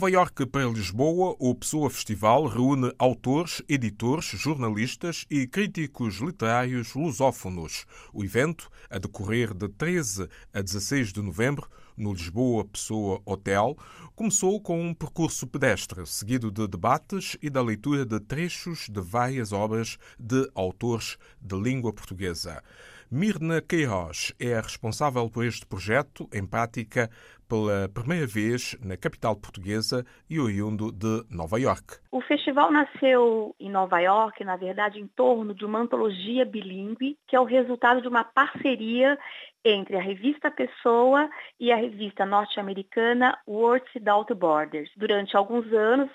Nova 0.00 0.10
Iorque 0.10 0.46
para 0.46 0.64
Lisboa, 0.64 1.36
o 1.38 1.54
Pessoa 1.54 1.90
Festival 1.90 2.46
reúne 2.46 2.90
autores, 2.98 3.62
editores, 3.68 4.24
jornalistas 4.24 5.26
e 5.28 5.46
críticos 5.46 6.14
literários 6.20 6.94
lusófonos. 6.94 7.84
O 8.10 8.24
evento, 8.24 8.70
a 8.88 8.96
decorrer 8.96 9.52
de 9.52 9.68
13 9.68 10.26
a 10.54 10.62
16 10.62 11.12
de 11.12 11.20
novembro, 11.20 11.68
no 11.98 12.14
Lisboa 12.14 12.64
Pessoa 12.64 13.20
Hotel, 13.26 13.76
começou 14.16 14.58
com 14.58 14.82
um 14.82 14.94
percurso 14.94 15.46
pedestre, 15.46 16.06
seguido 16.06 16.50
de 16.50 16.66
debates 16.66 17.36
e 17.42 17.50
da 17.50 17.60
leitura 17.60 18.06
de 18.06 18.18
trechos 18.20 18.88
de 18.88 19.02
várias 19.02 19.52
obras 19.52 19.98
de 20.18 20.50
autores 20.54 21.18
de 21.42 21.60
língua 21.60 21.92
portuguesa. 21.92 22.62
Mirna 23.12 23.60
Queiroz 23.60 24.32
é 24.38 24.54
a 24.54 24.60
responsável 24.60 25.28
por 25.28 25.44
este 25.44 25.66
projeto, 25.66 26.28
em 26.32 26.46
prática, 26.46 27.10
pela 27.50 27.88
primeira 27.88 28.28
vez 28.28 28.76
na 28.80 28.96
capital 28.96 29.34
portuguesa 29.34 30.06
e 30.28 30.38
oriundo 30.38 30.92
de 30.92 31.24
Nova 31.28 31.58
York. 31.58 31.98
O 32.12 32.20
festival 32.20 32.72
nasceu 32.72 33.54
em 33.60 33.70
Nova 33.70 34.00
York, 34.00 34.42
na 34.44 34.56
verdade, 34.56 34.98
em 34.98 35.06
torno 35.06 35.54
de 35.54 35.64
uma 35.64 35.78
antologia 35.78 36.44
bilíngue, 36.44 37.16
que 37.28 37.36
é 37.36 37.40
o 37.40 37.44
resultado 37.44 38.02
de 38.02 38.08
uma 38.08 38.24
parceria 38.24 39.16
entre 39.62 39.94
a 39.94 40.00
revista 40.00 40.50
Pessoa 40.50 41.28
e 41.60 41.70
a 41.70 41.76
revista 41.76 42.24
norte-americana 42.24 43.38
Words 43.46 43.94
Without 43.94 44.32
Borders. 44.34 44.90
Durante 44.96 45.36
alguns 45.36 45.70
anos, 45.70 46.08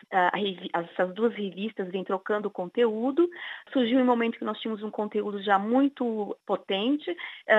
essas 0.74 1.14
duas 1.14 1.32
revistas 1.36 1.88
vêm 1.92 2.04
trocando 2.04 2.50
conteúdo. 2.50 3.30
Surgiu 3.72 4.00
um 4.00 4.06
momento 4.06 4.40
que 4.40 4.46
nós 4.46 4.60
tínhamos 4.60 4.82
um 4.82 4.90
conteúdo 4.90 5.44
já 5.44 5.60
muito 5.60 6.36
potente, 6.44 7.16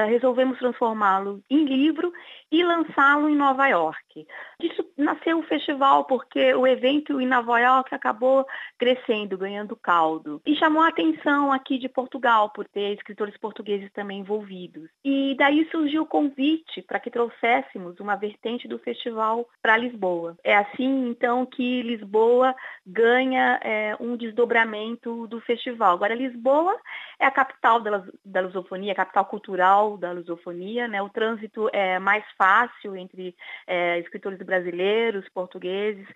resolvemos 0.09 0.59
transformá-lo 0.59 1.41
em 1.49 1.65
livro 1.65 2.13
e 2.51 2.65
lançá-lo 2.65 3.29
em 3.29 3.37
Nova 3.37 3.69
York. 3.69 4.27
Disso 4.59 4.85
nasceu 4.97 5.39
o 5.39 5.45
festival 5.45 6.05
porque 6.05 6.53
o 6.53 6.67
evento 6.67 7.21
em 7.21 7.29
Nova 7.29 7.61
York 7.61 7.95
acabou 7.95 8.26
crescendo, 8.79 9.39
ganhando 9.39 9.77
caldo. 9.77 10.41
E 10.47 10.55
chamou 10.57 10.83
a 10.83 10.89
atenção 10.89 11.53
aqui 11.53 11.79
de 11.79 11.89
Portugal 11.89 12.51
por 12.51 12.67
ter 12.69 12.95
escritores 12.95 13.37
portugueses 13.37 13.91
também 13.93 14.21
envolvidos. 14.21 14.89
E 15.05 15.35
daí 15.39 15.69
surgiu 15.71 16.03
o 16.03 16.07
convite 16.07 16.83
para 16.83 17.01
que 17.01 17.11
trouxéssemos 17.11 17.99
uma 18.01 18.17
vertente 18.17 18.69
do 18.69 18.79
festival 18.79 19.49
para 19.63 19.77
Lisboa. 19.77 20.37
É 20.43 20.57
assim, 20.57 21.09
então, 21.09 21.47
que 21.47 21.83
Lisboa 21.83 22.55
ganha 22.87 23.59
é, 23.63 23.97
um 24.01 24.17
desdobramento 24.17 25.27
do 25.27 25.41
festival. 25.41 25.95
Agora, 25.95 26.15
Lisboa 26.15 26.77
é 27.19 27.27
a 27.27 27.31
capital 27.31 27.81
da, 27.81 28.05
da 28.25 28.41
lusofonia, 28.41 28.93
a 28.93 28.97
capital 28.97 29.25
cultural 29.25 29.97
da 29.97 30.13
lusofonia, 30.13 30.87
né? 30.89 31.03
O 31.03 31.09
trânsito 31.09 31.69
é 31.73 31.99
mais 31.99 32.25
fácil 32.37 32.97
entre 32.97 33.35
é, 33.67 33.99
escritores 34.01 34.39
brasileiros, 34.39 35.29
portugueses 35.31 36.07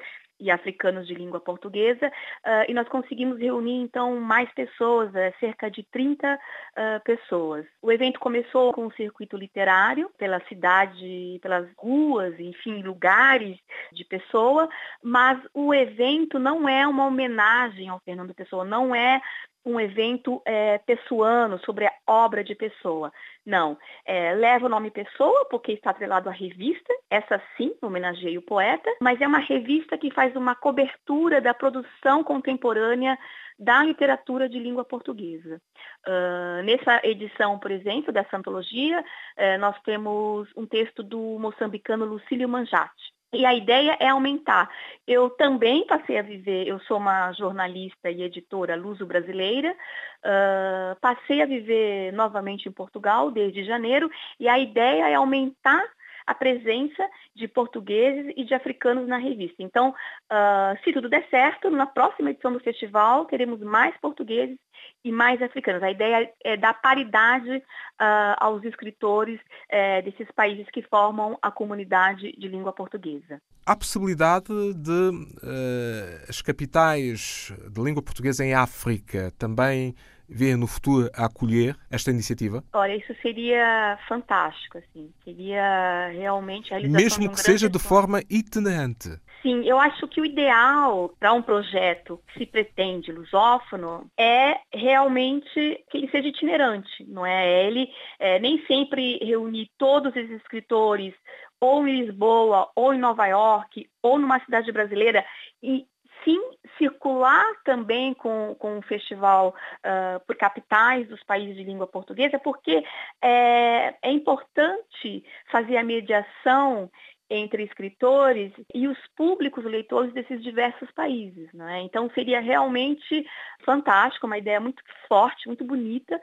e 0.40 0.50
africanos 0.50 1.06
de 1.06 1.14
língua 1.14 1.40
portuguesa, 1.40 2.08
uh, 2.08 2.64
e 2.68 2.74
nós 2.74 2.88
conseguimos 2.88 3.38
reunir 3.38 3.80
então 3.82 4.18
mais 4.20 4.50
pessoas, 4.54 5.10
uh, 5.10 5.38
cerca 5.38 5.70
de 5.70 5.82
30 5.84 6.34
uh, 6.34 7.04
pessoas. 7.04 7.66
O 7.82 7.92
evento 7.92 8.18
começou 8.18 8.72
com 8.72 8.86
um 8.86 8.90
circuito 8.92 9.36
literário 9.36 10.10
pela 10.16 10.40
cidade, 10.46 11.38
pelas 11.42 11.68
ruas, 11.76 12.38
enfim, 12.40 12.82
lugares 12.82 13.58
de 13.92 14.04
Pessoa, 14.04 14.68
mas 15.02 15.40
o 15.54 15.72
evento 15.74 16.38
não 16.38 16.68
é 16.68 16.86
uma 16.86 17.06
homenagem 17.06 17.88
ao 17.88 18.00
Fernando 18.00 18.34
Pessoa, 18.34 18.64
não 18.64 18.94
é 18.94 19.20
um 19.64 19.78
evento 19.78 20.40
é, 20.44 20.78
pessoano, 20.78 21.58
sobre 21.60 21.86
a 21.86 21.92
obra 22.06 22.42
de 22.42 22.54
pessoa. 22.54 23.12
Não. 23.44 23.76
É, 24.04 24.34
leva 24.34 24.66
o 24.66 24.68
nome 24.68 24.90
pessoa, 24.90 25.46
porque 25.50 25.72
está 25.72 25.90
atrelado 25.90 26.28
à 26.28 26.32
revista, 26.32 26.92
essa 27.10 27.42
sim, 27.56 27.74
homenageia 27.82 28.38
o 28.38 28.42
poeta, 28.42 28.90
mas 29.00 29.20
é 29.20 29.26
uma 29.26 29.38
revista 29.38 29.98
que 29.98 30.10
faz 30.10 30.34
uma 30.36 30.54
cobertura 30.54 31.40
da 31.40 31.52
produção 31.52 32.24
contemporânea 32.24 33.18
da 33.58 33.84
literatura 33.84 34.48
de 34.48 34.58
língua 34.58 34.84
portuguesa. 34.84 35.60
Uh, 36.06 36.62
nessa 36.64 37.00
edição, 37.04 37.58
por 37.58 37.70
exemplo, 37.70 38.10
dessa 38.10 38.36
antologia, 38.36 39.00
uh, 39.00 39.60
nós 39.60 39.78
temos 39.82 40.48
um 40.56 40.66
texto 40.66 41.02
do 41.02 41.38
moçambicano 41.38 42.06
Lucílio 42.06 42.48
Manjate. 42.48 43.19
E 43.32 43.46
a 43.46 43.54
ideia 43.54 43.96
é 44.00 44.08
aumentar. 44.08 44.68
Eu 45.06 45.30
também 45.30 45.86
passei 45.86 46.18
a 46.18 46.22
viver, 46.22 46.66
eu 46.66 46.80
sou 46.80 46.96
uma 46.96 47.32
jornalista 47.32 48.10
e 48.10 48.22
editora 48.22 48.74
luso-brasileira, 48.74 49.70
uh, 49.70 50.98
passei 51.00 51.40
a 51.40 51.46
viver 51.46 52.12
novamente 52.12 52.68
em 52.68 52.72
Portugal 52.72 53.30
desde 53.30 53.64
janeiro, 53.64 54.10
e 54.38 54.48
a 54.48 54.58
ideia 54.58 55.08
é 55.08 55.14
aumentar 55.14 55.88
a 56.26 56.34
presença 56.34 57.08
de 57.34 57.46
portugueses 57.48 58.32
e 58.36 58.44
de 58.44 58.54
africanos 58.54 59.06
na 59.06 59.16
revista. 59.16 59.62
Então, 59.62 59.90
uh, 59.90 60.84
se 60.84 60.92
tudo 60.92 61.08
der 61.08 61.26
certo, 61.28 61.70
na 61.70 61.86
próxima 61.86 62.30
edição 62.30 62.52
do 62.52 62.60
festival 62.60 63.24
teremos 63.26 63.60
mais 63.60 63.96
portugueses 63.98 64.58
e 65.04 65.10
mais 65.10 65.40
africanos. 65.40 65.82
A 65.82 65.90
ideia 65.90 66.30
é 66.44 66.56
dar 66.56 66.74
paridade 66.74 67.50
uh, 67.50 68.36
aos 68.38 68.62
escritores 68.64 69.40
uh, 69.40 70.02
desses 70.04 70.30
países 70.32 70.66
que 70.70 70.82
formam 70.82 71.38
a 71.40 71.50
comunidade 71.50 72.32
de 72.32 72.48
língua 72.48 72.72
portuguesa. 72.72 73.40
Há 73.66 73.76
possibilidade 73.76 74.74
de 74.74 75.10
uh, 75.10 76.28
as 76.28 76.42
capitais 76.42 77.52
de 77.70 77.82
língua 77.82 78.02
portuguesa 78.02 78.44
em 78.44 78.54
África 78.54 79.32
também 79.38 79.94
vê 80.30 80.54
no 80.54 80.66
futuro 80.66 81.10
a 81.14 81.26
acolher 81.26 81.76
esta 81.90 82.10
iniciativa? 82.10 82.62
Olha, 82.72 82.94
isso 82.94 83.12
seria 83.20 83.98
fantástico, 84.08 84.78
assim. 84.78 85.10
Seria 85.24 86.08
realmente 86.12 86.72
a 86.72 86.78
realização 86.78 87.02
Mesmo 87.02 87.24
um 87.24 87.28
que 87.34 87.40
seja 87.40 87.68
de 87.68 87.78
forma 87.78 88.22
itinerante. 88.30 89.10
Sim, 89.42 89.64
eu 89.64 89.78
acho 89.78 90.06
que 90.06 90.20
o 90.20 90.24
ideal 90.24 91.14
para 91.18 91.32
um 91.32 91.40
projeto 91.40 92.20
que 92.28 92.40
se 92.40 92.46
pretende 92.46 93.10
lusófono 93.10 94.10
é 94.18 94.60
realmente 94.72 95.82
que 95.90 95.96
ele 95.96 96.10
seja 96.10 96.28
itinerante, 96.28 97.04
não 97.08 97.24
é? 97.24 97.64
Ele 97.66 97.90
é, 98.18 98.38
nem 98.38 98.64
sempre 98.66 99.18
reunir 99.24 99.70
todos 99.78 100.14
esses 100.14 100.36
escritores 100.42 101.14
ou 101.58 101.88
em 101.88 102.02
Lisboa, 102.02 102.70
ou 102.74 102.92
em 102.92 102.98
Nova 102.98 103.26
York, 103.26 103.88
ou 104.02 104.18
numa 104.18 104.40
cidade 104.40 104.70
brasileira 104.72 105.24
e 105.62 105.86
sim 106.24 106.40
circular 106.76 107.44
também 107.64 108.14
com, 108.14 108.54
com 108.58 108.78
o 108.78 108.82
festival 108.82 109.54
uh, 109.78 110.20
por 110.26 110.36
capitais 110.36 111.08
dos 111.08 111.22
países 111.24 111.56
de 111.56 111.64
língua 111.64 111.86
portuguesa, 111.86 112.38
porque 112.38 112.82
é, 113.22 113.94
é 114.02 114.10
importante 114.10 115.24
fazer 115.50 115.76
a 115.76 115.84
mediação 115.84 116.90
entre 117.30 117.62
escritores 117.62 118.52
e 118.74 118.88
os 118.88 118.98
públicos 119.16 119.64
leitores 119.64 120.12
desses 120.12 120.42
diversos 120.42 120.90
países. 120.90 121.52
Né? 121.54 121.82
Então 121.82 122.10
seria 122.10 122.40
realmente 122.40 123.24
fantástico, 123.64 124.26
uma 124.26 124.38
ideia 124.38 124.60
muito 124.60 124.82
forte, 125.08 125.46
muito 125.46 125.64
bonita, 125.64 126.20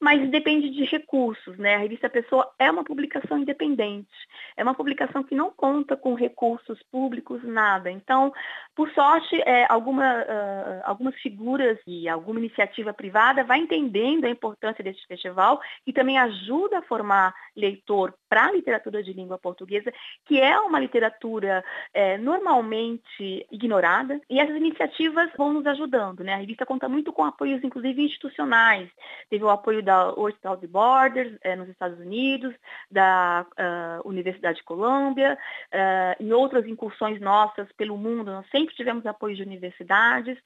mas 0.00 0.30
depende 0.30 0.70
de 0.70 0.84
recursos, 0.84 1.58
né? 1.58 1.74
A 1.74 1.78
revista 1.78 2.08
Pessoa 2.08 2.50
é 2.58 2.70
uma 2.70 2.82
publicação 2.82 3.36
independente, 3.36 4.08
é 4.56 4.62
uma 4.62 4.74
publicação 4.74 5.22
que 5.22 5.34
não 5.34 5.50
conta 5.50 5.94
com 5.94 6.14
recursos 6.14 6.82
públicos, 6.90 7.44
nada. 7.44 7.90
Então, 7.90 8.32
por 8.74 8.90
sorte, 8.92 9.38
é, 9.42 9.66
alguma, 9.70 10.22
uh, 10.22 10.80
algumas 10.84 11.14
figuras 11.16 11.78
e 11.86 12.08
alguma 12.08 12.40
iniciativa 12.40 12.94
privada 12.94 13.44
vai 13.44 13.58
entendendo 13.58 14.24
a 14.24 14.30
importância 14.30 14.82
desse 14.82 15.06
festival 15.06 15.60
e 15.86 15.92
também 15.92 16.18
ajuda 16.18 16.78
a 16.78 16.82
formar 16.82 17.34
leitor 17.54 18.14
para 18.30 18.46
a 18.46 18.52
literatura 18.52 19.02
de 19.02 19.12
língua 19.12 19.36
portuguesa, 19.36 19.92
que 20.24 20.40
é 20.40 20.58
uma 20.60 20.78
literatura 20.78 21.64
é, 21.92 22.16
normalmente 22.16 23.46
ignorada, 23.50 24.20
e 24.30 24.38
essas 24.38 24.56
iniciativas 24.56 25.28
vão 25.36 25.52
nos 25.52 25.66
ajudando, 25.66 26.22
né? 26.22 26.34
A 26.34 26.38
revista 26.38 26.64
conta 26.64 26.88
muito 26.88 27.12
com 27.12 27.24
apoios, 27.24 27.62
inclusive, 27.64 28.04
institucionais. 28.04 28.88
Teve 29.28 29.42
o 29.42 29.50
apoio 29.50 29.82
da 29.82 30.12
World 30.12 30.36
Without 30.36 30.66
Borders, 30.68 31.36
é, 31.42 31.56
nos 31.56 31.68
Estados 31.68 31.98
Unidos, 31.98 32.54
da 32.88 33.44
uh, 33.50 34.08
Universidade 34.08 34.58
de 34.58 34.64
Colômbia, 34.64 35.36
uh, 35.72 36.22
em 36.22 36.32
outras 36.32 36.66
incursões 36.66 37.20
nossas 37.20 37.70
pelo 37.72 37.96
mundo, 37.96 38.30
nós 38.30 38.46
sempre 38.50 38.74
tivemos 38.76 39.04
apoio 39.06 39.34
de 39.34 39.42
universidades, 39.42 40.38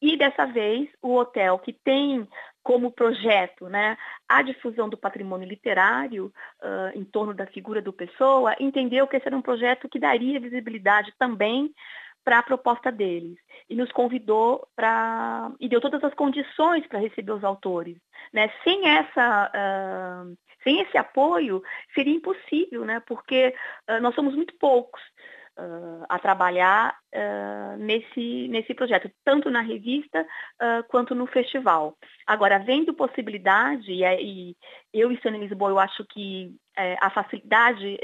e 0.00 0.16
dessa 0.16 0.46
vez, 0.46 0.88
o 1.02 1.14
hotel 1.14 1.58
que 1.58 1.72
tem 1.72 2.26
como 2.62 2.90
projeto 2.90 3.68
né, 3.68 3.96
a 4.28 4.42
difusão 4.42 4.88
do 4.88 4.96
patrimônio 4.96 5.48
literário 5.48 6.32
uh, 6.62 6.98
em 6.98 7.04
torno 7.04 7.34
da 7.34 7.46
figura 7.46 7.80
do 7.80 7.92
Pessoa, 7.92 8.54
entendeu 8.60 9.06
que 9.06 9.16
esse 9.16 9.26
era 9.26 9.36
um 9.36 9.42
projeto 9.42 9.88
que 9.88 9.98
daria 9.98 10.40
visibilidade 10.40 11.12
também 11.18 11.72
para 12.24 12.38
a 12.38 12.42
proposta 12.42 12.92
deles. 12.92 13.38
E 13.68 13.74
nos 13.74 13.90
convidou 13.92 14.66
para. 14.76 15.52
e 15.58 15.68
deu 15.68 15.80
todas 15.80 16.02
as 16.04 16.14
condições 16.14 16.86
para 16.86 16.98
receber 16.98 17.32
os 17.32 17.44
autores. 17.44 17.96
Né? 18.32 18.50
Sem, 18.62 18.88
essa, 18.88 19.50
uh, 19.50 20.36
sem 20.62 20.80
esse 20.80 20.98
apoio, 20.98 21.62
seria 21.94 22.14
impossível, 22.14 22.84
né? 22.84 23.02
porque 23.06 23.54
uh, 23.88 24.00
nós 24.00 24.14
somos 24.14 24.34
muito 24.34 24.54
poucos. 24.58 25.00
Uh, 25.60 26.06
a 26.08 26.18
trabalhar 26.18 26.96
uh, 27.14 27.76
nesse, 27.76 28.48
nesse 28.48 28.72
projeto, 28.72 29.10
tanto 29.22 29.50
na 29.50 29.60
revista 29.60 30.22
uh, 30.22 30.82
quanto 30.88 31.14
no 31.14 31.26
festival. 31.26 31.98
Agora, 32.26 32.58
vendo 32.58 32.94
possibilidade, 32.94 33.92
e, 33.92 34.02
e 34.02 34.56
eu 34.94 35.12
estando 35.12 35.36
em 35.36 35.40
Lisboa, 35.40 35.70
eu 35.70 35.78
acho 35.78 36.02
que 36.06 36.56
é, 36.78 36.96
a 36.98 37.10
facilidade 37.10 37.98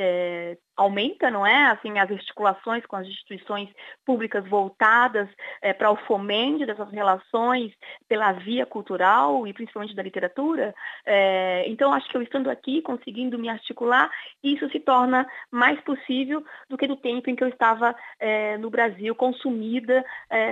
aumenta, 0.77 1.31
não 1.31 1.47
é? 1.47 1.67
Assim, 1.67 1.99
as 1.99 2.11
articulações 2.11 2.85
com 2.87 2.97
as 2.97 3.07
instituições 3.07 3.69
públicas 4.05 4.47
voltadas 4.49 5.29
é, 5.63 5.73
para 5.73 5.91
o 5.91 5.97
fomento 5.97 6.67
dessas 6.67 6.91
relações 6.91 7.73
pela 8.09 8.33
via 8.33 8.67
cultural 8.67 9.47
e 9.47 9.53
principalmente 9.53 9.95
da 9.95 10.03
literatura. 10.03 10.75
É, 11.05 11.65
então, 11.69 11.93
acho 11.93 12.09
que 12.09 12.17
eu 12.17 12.23
estando 12.23 12.51
aqui, 12.51 12.83
conseguindo 12.83 13.39
me 13.39 13.49
articular, 13.49 14.11
isso 14.43 14.69
se 14.71 14.81
torna 14.81 15.27
mais 15.51 15.81
possível 15.81 16.45
do 16.69 16.77
que 16.77 16.87
do 16.87 16.97
tempo 16.97 17.31
em 17.31 17.37
que 17.37 17.43
eu 17.43 17.49
estava 17.49 17.95
é, 18.19 18.59
no 18.59 18.71
Brasil, 18.71 19.15
consumida 19.15 20.05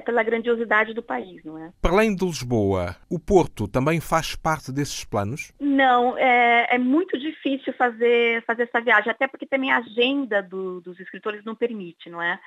pela 0.04 0.22
grandiosidade 0.22 0.94
do 0.94 1.02
país, 1.02 1.44
não 1.44 1.58
é? 1.58 1.70
Para 1.80 1.92
além 1.92 2.14
de 2.14 2.24
Lisboa, 2.24 2.96
o 3.10 3.18
Porto 3.18 3.68
também 3.68 4.00
faz 4.00 4.34
parte 4.34 4.72
desses 4.72 5.04
planos? 5.04 5.52
Não, 5.60 6.16
é, 6.16 6.74
é 6.74 6.78
muito 6.78 7.18
difícil 7.18 7.72
fazer, 7.74 8.42
fazer 8.44 8.64
essa 8.64 8.80
viagem, 8.80 9.10
até 9.10 9.26
porque 9.26 9.46
também 9.46 9.72
a 9.72 9.80
agenda 10.14 10.43
do, 10.43 10.81
dos 10.81 10.99
escritores 11.00 11.44
não 11.44 11.55
permite, 11.55 12.08
não 12.08 12.22
é? 12.22 12.40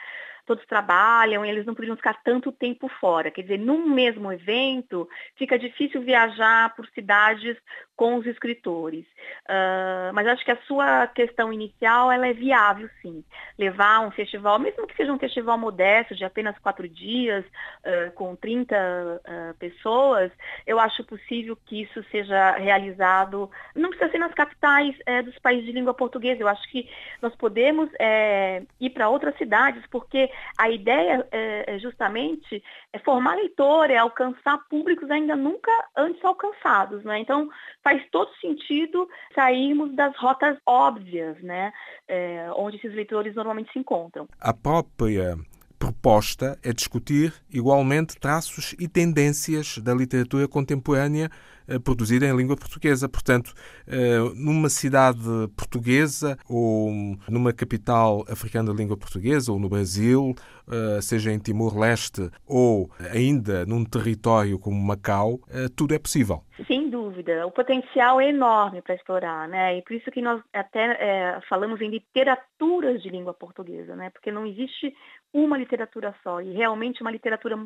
Todos 0.48 0.66
trabalham 0.66 1.46
e 1.46 1.50
eles 1.50 1.66
não 1.66 1.76
poderiam 1.76 1.98
ficar 1.98 2.16
tanto 2.24 2.52
tempo 2.52 2.88
fora. 3.00 3.30
Quer 3.30 3.42
dizer, 3.42 3.60
num 3.60 3.88
mesmo 3.88 4.32
evento, 4.32 5.08
fica 5.36 5.60
difícil 5.60 6.02
viajar 6.02 6.74
por 6.76 6.88
cidades 6.88 7.58
com 7.96 8.16
os 8.16 8.26
escritores. 8.26 9.06
Uh, 9.46 10.14
mas 10.14 10.28
acho 10.28 10.46
que 10.46 10.52
a 10.52 10.62
sua 10.68 11.08
questão 11.08 11.52
inicial 11.52 12.12
ela 12.12 12.28
é 12.28 12.34
viável, 12.34 12.88
sim. 13.02 13.24
Levar 13.58 14.02
um 14.02 14.12
festival, 14.12 14.60
mesmo 14.60 14.88
que 14.88 14.96
seja 14.96 15.12
um 15.12 15.20
festival 15.20 15.58
modesto, 15.58 16.16
de 16.16 16.24
apenas 16.24 16.58
quatro 16.60 16.88
dias, 16.88 17.44
uh, 17.44 18.12
com 18.14 18.36
30 18.36 18.76
uh, 18.76 19.54
pessoas, 19.58 20.32
eu 20.66 20.80
acho 20.80 21.04
possível 21.04 21.58
que 21.66 21.82
isso 21.82 22.04
seja 22.12 22.52
realizado. 22.52 23.50
Não 23.76 23.90
precisa 23.90 24.12
ser 24.12 24.20
nas 24.20 24.34
capitais 24.34 24.96
eh, 25.06 25.22
dos 25.22 25.38
países 25.40 25.66
de 25.66 25.72
língua 25.72 25.94
portuguesa. 25.94 26.42
Eu 26.42 26.48
acho 26.48 26.70
que 26.70 26.90
nós 27.22 27.36
podemos 27.36 27.90
eh, 28.00 28.62
ir 28.80 28.92
para 28.92 29.10
outras 29.10 29.36
cidades, 29.38 29.84
porque 29.90 30.30
a 30.58 30.70
ideia 30.70 31.28
é, 31.32 31.76
é 31.76 31.80
justamente 31.80 32.64
é 32.94 33.00
formar 33.00 33.36
leitor, 33.36 33.90
é 33.90 33.98
alcançar 33.98 34.58
públicos 34.70 35.10
ainda 35.10 35.36
nunca 35.36 35.72
antes 35.96 36.24
alcançados, 36.24 37.04
né? 37.04 37.20
Então 37.20 37.50
faz 37.84 38.04
todo 38.12 38.30
sentido 38.36 39.08
sairmos 39.34 39.96
das 39.96 40.16
rotas 40.18 40.58
óbvias, 40.66 41.42
né? 41.42 41.72
É, 42.08 42.50
onde 42.56 42.78
esses 42.78 42.94
leitores 42.94 43.36
normalmente 43.36 43.72
se 43.72 43.80
encontram. 43.80 44.28
A 44.40 44.54
própria 44.54 45.36
proposta 45.78 46.58
é 46.64 46.74
discutir 46.74 47.34
igualmente 47.52 48.18
traços 48.20 48.76
e 48.80 48.88
tendências 48.88 49.78
da 49.78 49.94
literatura 49.94 50.48
contemporânea 50.48 51.30
eh, 51.68 51.78
produzida 51.78 52.26
em 52.26 52.36
língua 52.36 52.56
portuguesa. 52.56 53.10
Portanto, 53.10 53.54
eh, 53.86 54.20
numa 54.36 54.70
cidade 54.70 55.20
portuguesa 55.56 56.38
ou 56.48 57.18
numa 57.30 57.52
capital 57.52 58.26
africana 58.30 58.72
de 58.72 58.78
língua 58.78 58.96
portuguesa, 58.96 59.52
ou 59.52 59.60
no 59.60 59.68
Brasil, 59.68 60.34
eh, 60.70 61.00
seja 61.02 61.32
em 61.32 61.40
Timor-Leste 61.40 62.30
ou 62.46 62.90
ainda 63.12 63.66
num 63.66 63.84
território 63.84 64.58
como 64.58 64.82
Macau, 64.82 65.42
tudo 65.76 65.94
é 65.94 66.00
possível. 66.00 66.44
Sem 66.66 66.90
dúvida, 66.90 67.46
o 67.46 67.52
potencial 67.52 68.20
é 68.20 68.30
enorme 68.30 68.82
para 68.82 68.96
explorar, 68.96 69.48
né? 69.48 69.78
E 69.78 69.82
por 69.84 69.94
isso 69.94 70.10
que 70.10 70.22
nós 70.22 70.42
até 70.52 70.80
é, 71.00 71.42
falamos 71.48 71.80
em 71.82 71.90
literaturas 71.90 73.02
de 73.04 73.10
língua 73.10 73.34
portuguesa, 73.34 73.96
né? 73.96 74.10
Porque 74.10 74.32
não 74.32 74.46
existe 74.46 74.96
uma 75.32 75.58
literatura 75.58 76.16
só 76.24 76.42
e 76.42 76.54
realmente 76.54 77.02
uma 77.02 77.12
literatura 77.12 77.58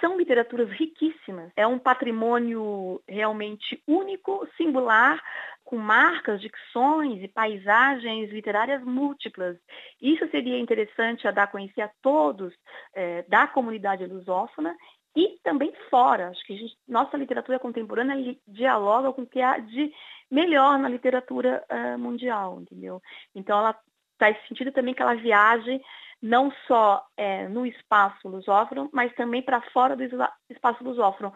são 0.00 0.16
literaturas 0.16 0.70
riquíssimas. 0.70 1.50
É 1.54 1.66
um 1.66 1.78
patrimônio 1.78 3.02
realmente 3.06 3.82
único, 3.86 4.48
singular, 4.56 5.20
com 5.62 5.76
marcas, 5.76 6.40
dicções 6.40 7.22
e 7.22 7.28
paisagens 7.28 8.30
literárias 8.30 8.82
múltiplas. 8.82 9.56
Isso 10.00 10.26
seria 10.30 10.58
interessante 10.58 11.28
a 11.28 11.30
dar 11.30 11.44
a 11.44 11.48
conhecer 11.48 11.82
a 11.82 11.90
todos 12.00 12.54
é, 12.94 13.22
da 13.28 13.46
comunidade 13.46 14.06
lusófona 14.06 14.74
e 15.16 15.38
também 15.42 15.72
fora. 15.90 16.28
Acho 16.28 16.44
que 16.44 16.56
gente, 16.56 16.76
nossa 16.88 17.16
literatura 17.16 17.58
contemporânea 17.58 18.36
dialoga 18.46 19.12
com 19.12 19.22
o 19.22 19.26
que 19.26 19.40
há 19.40 19.58
de 19.58 19.92
melhor 20.30 20.78
na 20.78 20.88
literatura 20.88 21.64
uh, 21.70 21.98
mundial, 21.98 22.60
entendeu? 22.60 23.00
Então 23.34 23.58
ela 23.58 23.78
faz 24.18 24.36
sentido 24.48 24.72
também 24.72 24.94
que 24.94 25.02
ela 25.02 25.14
viaje 25.14 25.80
não 26.20 26.50
só 26.66 27.04
é, 27.18 27.46
no 27.48 27.66
espaço 27.66 28.26
lusófono, 28.26 28.88
mas 28.92 29.14
também 29.14 29.42
para 29.42 29.60
fora 29.72 29.94
do 29.94 30.02
espaço 30.48 30.82
lusófono. 30.82 31.32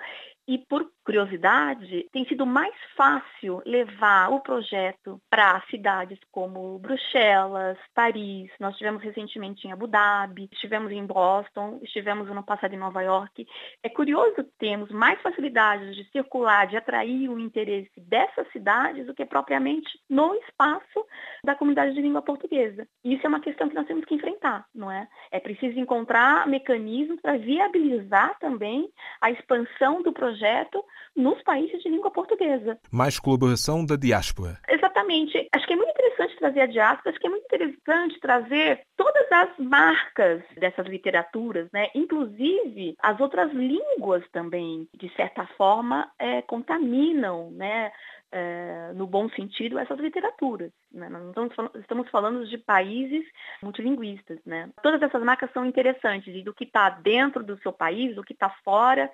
E 0.48 0.56
por 0.56 0.90
curiosidade, 1.04 2.06
tem 2.10 2.26
sido 2.26 2.46
mais 2.46 2.74
fácil 2.96 3.62
levar 3.66 4.30
o 4.30 4.40
projeto 4.40 5.20
para 5.28 5.62
cidades 5.70 6.18
como 6.32 6.78
Bruxelas, 6.78 7.76
Paris. 7.94 8.50
Nós 8.58 8.74
tivemos 8.76 9.02
recentemente 9.02 9.66
em 9.66 9.72
Abu 9.72 9.86
Dhabi, 9.86 10.48
estivemos 10.50 10.90
em 10.90 11.04
Boston, 11.04 11.80
estivemos 11.82 12.28
no 12.28 12.42
passado 12.42 12.74
em 12.74 12.78
Nova 12.78 13.02
York. 13.02 13.46
É 13.82 13.90
curioso 13.90 14.36
que 14.36 14.50
temos 14.58 14.90
mais 14.90 15.20
facilidades 15.20 15.94
de 15.94 16.04
circular, 16.10 16.66
de 16.66 16.78
atrair 16.78 17.28
o 17.28 17.38
interesse 17.38 17.92
dessas 17.98 18.50
cidades 18.50 19.04
do 19.06 19.14
que 19.14 19.26
propriamente 19.26 20.00
no 20.08 20.34
espaço 20.34 21.06
da 21.44 21.54
comunidade 21.54 21.94
de 21.94 22.00
língua 22.00 22.22
portuguesa. 22.22 22.86
Isso 23.04 23.26
é 23.26 23.28
uma 23.28 23.40
questão 23.40 23.68
que 23.68 23.74
nós 23.74 23.86
temos 23.86 24.06
que 24.06 24.14
enfrentar, 24.14 24.64
não 24.74 24.90
é? 24.90 25.08
É 25.30 25.40
preciso 25.40 25.78
encontrar 25.78 26.46
mecanismos 26.46 27.20
para 27.20 27.36
viabilizar 27.36 28.38
também 28.38 28.88
a 29.20 29.30
expansão 29.30 30.02
do 30.02 30.10
projeto 30.10 30.37
projeto 30.38 30.84
nos 31.16 31.42
países 31.42 31.82
de 31.82 31.88
língua 31.88 32.10
portuguesa. 32.10 32.78
Mais 32.92 33.18
colaboração 33.18 33.84
da 33.84 33.96
diáspora. 33.96 34.58
Exatamente. 34.68 35.48
Acho 35.52 35.66
que 35.66 35.72
é 35.72 35.76
muito 35.76 35.90
interessante 35.90 36.36
trazer 36.38 36.60
a 36.60 36.66
diáspora, 36.66 37.10
acho 37.10 37.18
que 37.18 37.26
é 37.26 37.30
muito 37.30 37.44
interessante 37.44 38.20
trazer 38.20 38.82
todas 38.96 39.32
as 39.32 39.58
marcas 39.58 40.42
dessas 40.56 40.86
literaturas, 40.86 41.68
né? 41.72 41.88
inclusive 41.94 42.94
as 43.02 43.20
outras 43.20 43.52
línguas 43.52 44.24
também, 44.30 44.88
de 44.96 45.12
certa 45.14 45.46
forma, 45.56 46.10
é, 46.18 46.42
contaminam 46.42 47.50
né? 47.50 47.90
É, 48.30 48.92
no 48.94 49.06
bom 49.06 49.28
sentido, 49.30 49.78
essas 49.78 49.98
literaturas. 49.98 50.70
Né? 50.92 51.08
Nós 51.08 51.28
estamos 51.28 51.54
falando, 51.54 51.78
estamos 51.78 52.10
falando 52.10 52.46
de 52.46 52.58
países 52.58 53.24
multilinguistas. 53.62 54.38
Né? 54.44 54.70
Todas 54.82 55.00
essas 55.02 55.22
marcas 55.22 55.50
são 55.52 55.64
interessantes, 55.64 56.34
e 56.34 56.42
do 56.42 56.54
que 56.54 56.64
está 56.64 56.90
dentro 56.90 57.42
do 57.42 57.58
seu 57.58 57.72
país, 57.72 58.14
do 58.14 58.24
que 58.24 58.32
está 58.32 58.50
fora, 58.64 59.10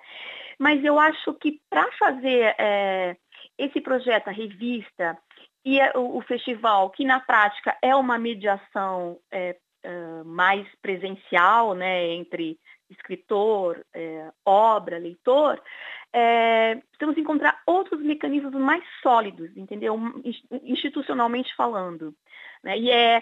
mas 0.59 0.83
eu 0.83 0.99
acho 0.99 1.33
que 1.35 1.61
para 1.69 1.89
fazer 1.93 2.55
é, 2.57 3.17
esse 3.57 3.81
projeto, 3.81 4.27
a 4.27 4.31
revista, 4.31 5.17
e 5.63 5.79
o, 5.97 6.17
o, 6.17 6.21
festival, 6.21 6.91
que 6.91 7.03
na 7.03 7.19
prática 7.19 7.75
é 7.81 7.95
uma 7.95 8.19
mediação 8.19 9.17
é, 9.31 9.57
é 9.83 10.23
mais 10.23 10.67
presencial 10.79 11.73
né, 11.73 12.07
entre 12.09 12.59
escritor, 12.89 13.83
é, 13.93 14.31
obra, 14.45 14.99
leitor, 14.99 15.59
é, 16.17 16.75
precisamos 16.75 17.17
encontrar 17.17 17.61
outros 17.67 18.01
mecanismos 18.01 18.53
mais 18.53 18.81
sólidos, 19.03 19.55
entendeu? 19.57 19.99
Institucionalmente 20.63 21.53
falando. 21.57 22.15
Né? 22.63 22.79
E 22.79 22.89
é 22.89 23.21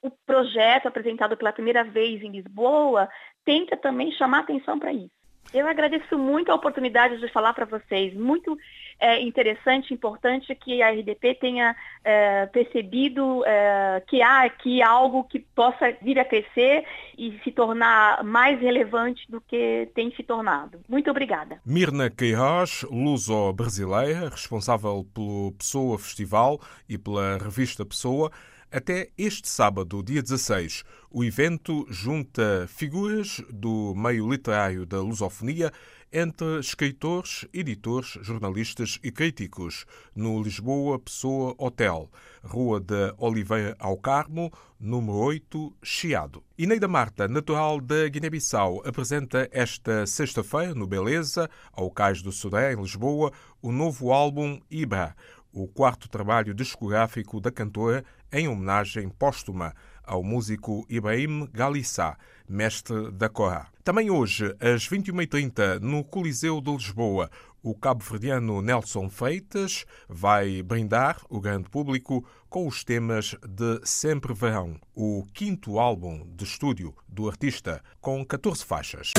o 0.00 0.08
projeto 0.24 0.86
apresentado 0.86 1.36
pela 1.36 1.52
primeira 1.52 1.82
vez 1.82 2.22
em 2.22 2.30
Lisboa 2.30 3.08
tenta 3.44 3.76
também 3.76 4.12
chamar 4.12 4.40
atenção 4.40 4.78
para 4.78 4.92
isso. 4.92 5.17
Eu 5.52 5.66
agradeço 5.66 6.18
muito 6.18 6.50
a 6.52 6.54
oportunidade 6.54 7.18
de 7.18 7.28
falar 7.28 7.54
para 7.54 7.64
vocês. 7.64 8.14
Muito 8.14 8.56
é, 9.00 9.20
interessante, 9.22 9.94
importante 9.94 10.54
que 10.54 10.82
a 10.82 10.90
RDP 10.90 11.34
tenha 11.34 11.74
é, 12.04 12.46
percebido 12.46 13.44
é, 13.46 14.02
que 14.06 14.20
há 14.20 14.44
aqui 14.44 14.82
algo 14.82 15.24
que 15.24 15.38
possa 15.38 15.96
vir 16.02 16.18
a 16.18 16.24
crescer 16.24 16.84
e 17.16 17.38
se 17.44 17.52
tornar 17.52 18.22
mais 18.24 18.60
relevante 18.60 19.24
do 19.30 19.40
que 19.40 19.88
tem 19.94 20.10
se 20.14 20.22
tornado. 20.22 20.80
Muito 20.88 21.10
obrigada. 21.10 21.60
Mirna 21.64 22.10
Queiroz, 22.10 22.82
luso-brasileira, 22.90 24.28
responsável 24.28 25.06
pelo 25.14 25.52
Pessoa 25.52 25.98
Festival 25.98 26.60
e 26.88 26.98
pela 26.98 27.38
revista 27.38 27.86
Pessoa. 27.86 28.30
Até 28.70 29.08
este 29.16 29.48
sábado, 29.48 30.02
dia 30.02 30.20
16, 30.22 30.84
o 31.10 31.24
evento 31.24 31.86
junta 31.88 32.66
figuras 32.68 33.40
do 33.50 33.94
meio 33.94 34.28
literário 34.28 34.84
da 34.84 35.00
lusofonia 35.00 35.72
entre 36.12 36.58
escritores, 36.58 37.46
editores, 37.52 38.18
jornalistas 38.20 38.98
e 39.02 39.10
críticos 39.10 39.86
no 40.14 40.42
Lisboa 40.42 40.98
Pessoa 40.98 41.54
Hotel, 41.56 42.10
Rua 42.42 42.78
de 42.78 43.14
Oliveira 43.16 43.74
ao 43.78 43.96
Carmo, 43.96 44.52
número 44.78 45.16
8, 45.16 45.74
Chiado. 45.82 46.42
Ineida 46.56 46.88
Marta, 46.88 47.26
natural 47.26 47.80
da 47.80 48.08
Guiné-Bissau, 48.08 48.82
apresenta 48.86 49.48
esta 49.50 50.06
sexta-feira, 50.06 50.74
no 50.74 50.86
Beleza, 50.86 51.48
ao 51.72 51.90
Cais 51.90 52.22
do 52.22 52.32
Sudé, 52.32 52.72
em 52.72 52.80
Lisboa, 52.80 53.32
o 53.60 53.72
novo 53.72 54.12
álbum 54.12 54.60
Ibra, 54.70 55.14
o 55.52 55.66
quarto 55.66 56.08
trabalho 56.08 56.54
discográfico 56.54 57.40
da 57.40 57.50
cantora 57.50 58.04
em 58.32 58.48
homenagem 58.48 59.08
póstuma 59.08 59.74
ao 60.04 60.22
músico 60.22 60.86
Ibrahim 60.88 61.48
Galissa, 61.52 62.16
mestre 62.48 63.10
da 63.10 63.28
Corá. 63.28 63.68
Também 63.84 64.10
hoje, 64.10 64.54
às 64.60 64.88
21h30, 64.88 65.80
no 65.80 66.02
Coliseu 66.02 66.60
de 66.60 66.70
Lisboa, 66.70 67.30
o 67.62 67.74
cabo-verdiano 67.74 68.62
Nelson 68.62 69.10
Feitas 69.10 69.84
vai 70.08 70.62
brindar 70.62 71.20
o 71.28 71.40
grande 71.40 71.68
público 71.68 72.24
com 72.48 72.66
os 72.66 72.84
temas 72.84 73.36
de 73.46 73.80
Sempre 73.84 74.32
Verão, 74.32 74.80
o 74.94 75.26
quinto 75.34 75.78
álbum 75.78 76.26
de 76.34 76.44
estúdio 76.44 76.94
do 77.06 77.28
artista, 77.28 77.82
com 78.00 78.24
14 78.24 78.64
faixas. 78.64 79.12